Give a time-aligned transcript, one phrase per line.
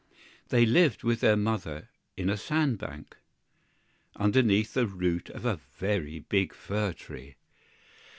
[0.49, 3.17] They lived with their Mother in a sand bank,
[4.15, 7.35] underneath the root of a very big fir tree.